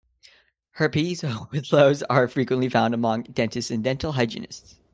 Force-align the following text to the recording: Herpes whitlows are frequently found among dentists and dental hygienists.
Herpes 0.79 1.21
whitlows 1.21 2.01
are 2.09 2.27
frequently 2.27 2.67
found 2.69 2.95
among 2.95 3.21
dentists 3.21 3.69
and 3.69 3.83
dental 3.83 4.13
hygienists. 4.13 4.79